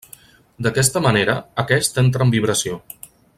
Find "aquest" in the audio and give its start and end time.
1.65-2.01